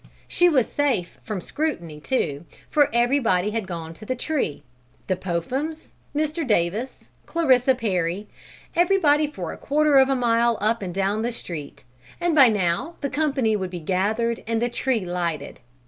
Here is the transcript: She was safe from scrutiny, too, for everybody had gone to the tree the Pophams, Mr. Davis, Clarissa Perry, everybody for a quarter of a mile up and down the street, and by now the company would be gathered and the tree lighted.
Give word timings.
She 0.27 0.49
was 0.49 0.65
safe 0.67 1.19
from 1.21 1.41
scrutiny, 1.41 1.99
too, 1.99 2.43
for 2.71 2.89
everybody 2.91 3.51
had 3.51 3.67
gone 3.67 3.93
to 3.93 4.03
the 4.03 4.15
tree 4.15 4.63
the 5.05 5.15
Pophams, 5.15 5.91
Mr. 6.15 6.41
Davis, 6.47 7.05
Clarissa 7.27 7.75
Perry, 7.75 8.27
everybody 8.75 9.27
for 9.27 9.53
a 9.53 9.57
quarter 9.57 9.99
of 9.99 10.09
a 10.09 10.15
mile 10.15 10.57
up 10.59 10.81
and 10.81 10.91
down 10.91 11.21
the 11.21 11.31
street, 11.31 11.83
and 12.19 12.33
by 12.33 12.49
now 12.49 12.95
the 13.01 13.11
company 13.11 13.55
would 13.55 13.69
be 13.69 13.79
gathered 13.79 14.43
and 14.47 14.59
the 14.59 14.69
tree 14.69 15.05
lighted. 15.05 15.59